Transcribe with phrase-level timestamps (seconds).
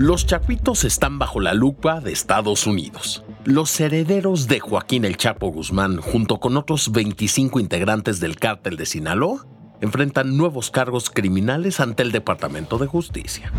[0.00, 3.22] Los chapitos están bajo la lupa de Estados Unidos.
[3.44, 8.86] Los herederos de Joaquín El Chapo Guzmán, junto con otros 25 integrantes del cártel de
[8.86, 9.44] Sinaloa,
[9.82, 13.52] enfrentan nuevos cargos criminales ante el Departamento de Justicia.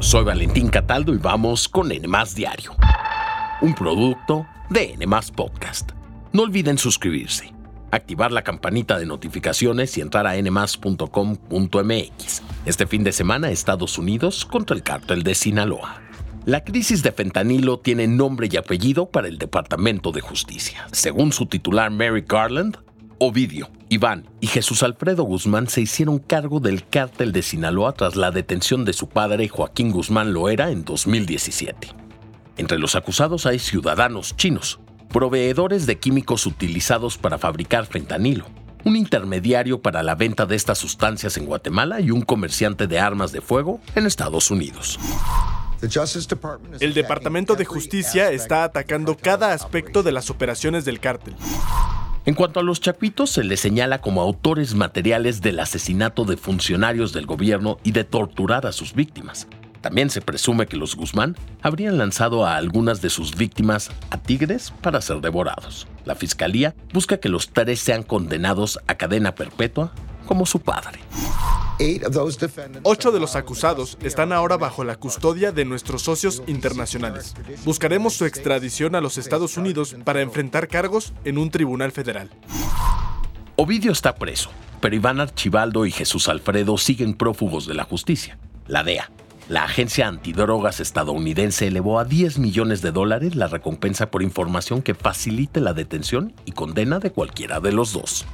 [0.00, 2.74] Soy Valentín Cataldo y vamos con N Diario,
[3.60, 5.06] un producto de N
[5.36, 5.92] Podcast.
[6.32, 7.54] No olviden suscribirse,
[7.90, 12.42] activar la campanita de notificaciones y entrar a nmas.com.mx.
[12.66, 16.02] Este fin de semana Estados Unidos contra el cártel de Sinaloa.
[16.44, 20.86] La crisis de fentanilo tiene nombre y apellido para el Departamento de Justicia.
[20.92, 22.78] Según su titular Mary Garland,
[23.18, 28.30] Ovidio, Iván y Jesús Alfredo Guzmán se hicieron cargo del cártel de Sinaloa tras la
[28.30, 31.88] detención de su padre Joaquín Guzmán Loera en 2017.
[32.56, 38.46] Entre los acusados hay ciudadanos chinos, proveedores de químicos utilizados para fabricar fentanilo,
[38.84, 43.32] un intermediario para la venta de estas sustancias en Guatemala y un comerciante de armas
[43.32, 44.98] de fuego en Estados Unidos.
[46.80, 51.36] El Departamento de Justicia está atacando cada aspecto de las operaciones del cártel.
[52.26, 57.12] En cuanto a los chapitos, se les señala como autores materiales del asesinato de funcionarios
[57.12, 59.46] del gobierno y de torturar a sus víctimas.
[59.80, 64.72] También se presume que los Guzmán habrían lanzado a algunas de sus víctimas a tigres
[64.82, 65.86] para ser devorados.
[66.04, 69.92] La fiscalía busca que los tres sean condenados a cadena perpetua
[70.26, 71.00] como su padre.
[72.82, 77.34] Ocho de los acusados están ahora bajo la custodia de nuestros socios internacionales.
[77.64, 82.30] Buscaremos su extradición a los Estados Unidos para enfrentar cargos en un tribunal federal.
[83.54, 84.50] Ovidio está preso,
[84.80, 88.38] pero Iván Archibaldo y Jesús Alfredo siguen prófugos de la justicia.
[88.66, 89.10] La DEA,
[89.48, 94.94] la agencia antidrogas estadounidense elevó a 10 millones de dólares la recompensa por información que
[94.94, 98.26] facilite la detención y condena de cualquiera de los dos.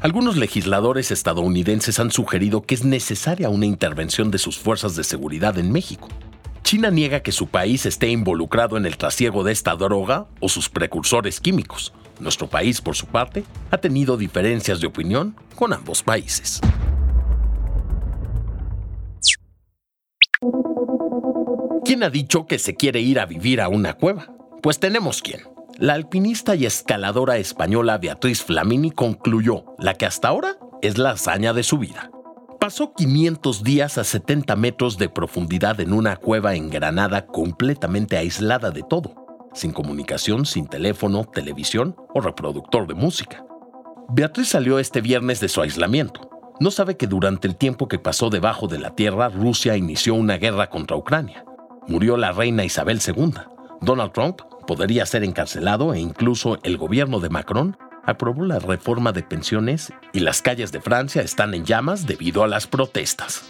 [0.00, 5.56] Algunos legisladores estadounidenses han sugerido que es necesaria una intervención de sus fuerzas de seguridad
[5.56, 6.08] en México.
[6.64, 10.68] China niega que su país esté involucrado en el trasiego de esta droga o sus
[10.68, 11.92] precursores químicos.
[12.18, 16.60] Nuestro país, por su parte, ha tenido diferencias de opinión con ambos países.
[21.84, 24.32] ¿Quién ha dicho que se quiere ir a vivir a una cueva?
[24.62, 25.42] Pues tenemos quién.
[25.78, 31.52] La alpinista y escaladora española Beatriz Flamini concluyó la que hasta ahora es la hazaña
[31.52, 32.10] de su vida.
[32.58, 38.70] Pasó 500 días a 70 metros de profundidad en una cueva en Granada completamente aislada
[38.70, 39.14] de todo,
[39.52, 43.44] sin comunicación, sin teléfono, televisión o reproductor de música.
[44.08, 46.35] Beatriz salió este viernes de su aislamiento.
[46.60, 50.38] No sabe que durante el tiempo que pasó debajo de la tierra, Rusia inició una
[50.38, 51.44] guerra contra Ucrania
[51.88, 53.34] murió la reina Isabel II.
[53.80, 59.22] Donald Trump podría ser encarcelado e incluso el gobierno de Macron aprobó la reforma de
[59.22, 63.48] pensiones y las calles de Francia están en llamas debido a las protestas.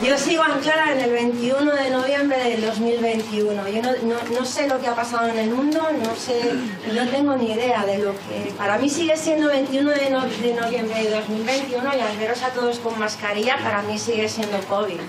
[0.00, 3.68] Yo sigo anclada en el 21 de noviembre del 2021.
[3.68, 3.82] Yo
[4.32, 6.52] no, sé lo que ha pasado en el mundo, no sé,
[6.94, 8.52] no tengo ni idea de lo que...
[8.56, 12.78] Para mí sigue siendo 21 de, de noviembre de 2021 y al veros a todos
[12.78, 15.00] con mascarilla, para mí sigue siendo COVID.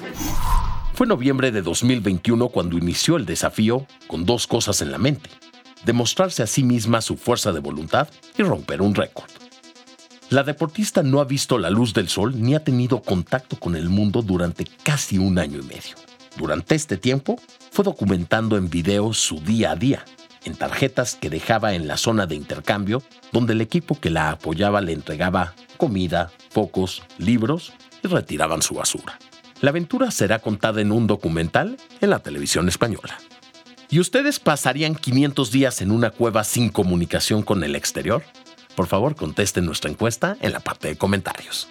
[0.95, 5.29] Fue noviembre de 2021 cuando inició el desafío con dos cosas en la mente,
[5.85, 8.07] demostrarse a sí misma su fuerza de voluntad
[8.39, 9.29] y romper un récord.
[10.29, 13.89] La deportista no ha visto la luz del sol ni ha tenido contacto con el
[13.89, 15.95] mundo durante casi un año y medio.
[16.37, 17.41] Durante este tiempo,
[17.71, 20.05] fue documentando en video su día a día,
[20.43, 23.01] en tarjetas que dejaba en la zona de intercambio,
[23.31, 27.73] donde el equipo que la apoyaba le entregaba comida, focos, libros
[28.03, 29.17] y retiraban su basura.
[29.61, 33.17] La aventura será contada en un documental en la televisión española.
[33.89, 38.23] ¿Y ustedes pasarían 500 días en una cueva sin comunicación con el exterior?
[38.79, 41.67] Por favor, contesten nuestra encuesta en la parte de comentarios.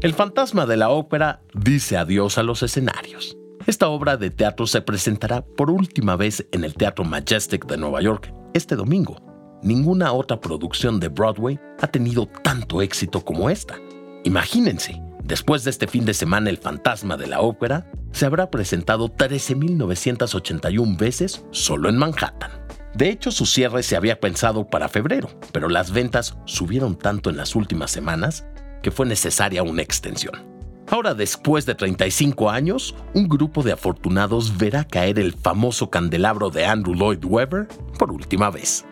[0.00, 3.36] El fantasma de la ópera dice adiós a los escenarios.
[3.66, 8.00] Esta obra de teatro se presentará por última vez en el Teatro Majestic de Nueva
[8.00, 9.18] York este domingo
[9.62, 13.76] ninguna otra producción de Broadway ha tenido tanto éxito como esta.
[14.24, 19.08] Imagínense, después de este fin de semana El Fantasma de la Ópera se habrá presentado
[19.08, 22.50] 13.981 veces solo en Manhattan.
[22.94, 27.36] De hecho, su cierre se había pensado para febrero, pero las ventas subieron tanto en
[27.36, 28.44] las últimas semanas
[28.82, 30.52] que fue necesaria una extensión.
[30.90, 36.66] Ahora, después de 35 años, un grupo de afortunados verá caer el famoso candelabro de
[36.66, 37.66] Andrew Lloyd Webber
[37.98, 38.84] por última vez.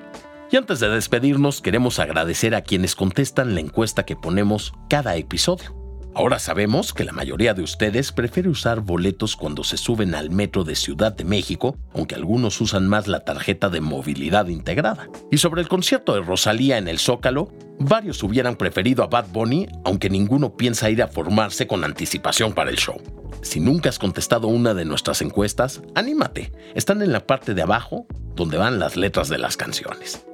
[0.51, 5.80] Y antes de despedirnos, queremos agradecer a quienes contestan la encuesta que ponemos cada episodio.
[6.13, 10.65] Ahora sabemos que la mayoría de ustedes prefiere usar boletos cuando se suben al metro
[10.65, 15.09] de Ciudad de México, aunque algunos usan más la tarjeta de movilidad integrada.
[15.31, 19.69] Y sobre el concierto de Rosalía en el Zócalo, varios hubieran preferido a Bad Bunny,
[19.85, 23.01] aunque ninguno piensa ir a formarse con anticipación para el show.
[23.43, 26.53] Si nunca has contestado una de nuestras encuestas, anímate.
[26.75, 30.27] Están en la parte de abajo, donde van las letras de las canciones.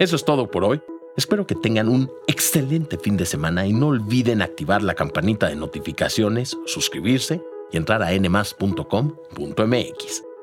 [0.00, 0.82] Eso es todo por hoy.
[1.16, 5.56] Espero que tengan un excelente fin de semana y no olviden activar la campanita de
[5.56, 7.42] notificaciones, suscribirse
[7.72, 8.84] y entrar a nmas.com.mx.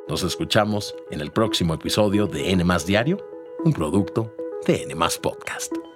[0.07, 3.23] Nos escuchamos en el próximo episodio de N Diario,
[3.63, 4.33] un producto
[4.65, 5.92] de N Podcast.